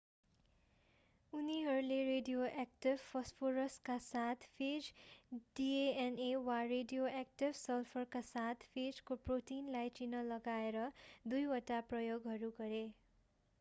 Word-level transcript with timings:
उनीहरूले 1.33 1.97
रेडियोएक्टिभ 2.05 3.01
फस्फोरसका 3.01 3.97
साथ 4.05 4.47
फेजको 4.53 5.39
डिएनए 5.59 6.29
वा 6.43 6.57
रेडियोएक्टिभ 6.71 7.53
सल्फरका 7.59 8.21
साथ 8.29 8.67
फेजको 8.71 9.17
प्रोटिनलाई 9.25 9.91
चिन्ह 9.99 10.23
लगाएर 10.29 10.79
दुईवटा 11.27 11.81
प्रयोगहरू 11.93 12.51
गरे 12.57 12.81